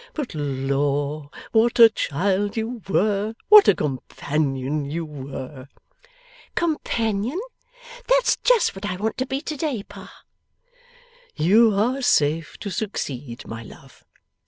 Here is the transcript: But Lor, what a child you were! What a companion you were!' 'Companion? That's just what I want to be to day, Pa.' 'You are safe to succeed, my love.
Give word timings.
But 0.15 0.33
Lor, 0.33 1.29
what 1.51 1.77
a 1.79 1.87
child 1.87 2.57
you 2.57 2.81
were! 2.89 3.35
What 3.49 3.67
a 3.67 3.75
companion 3.75 4.89
you 4.89 5.05
were!' 5.05 5.67
'Companion? 6.55 7.39
That's 8.07 8.35
just 8.37 8.73
what 8.73 8.83
I 8.87 8.95
want 8.95 9.19
to 9.19 9.27
be 9.27 9.41
to 9.41 9.55
day, 9.55 9.83
Pa.' 9.83 10.11
'You 11.35 11.75
are 11.75 12.01
safe 12.01 12.57
to 12.61 12.71
succeed, 12.71 13.45
my 13.47 13.61
love. 13.61 14.03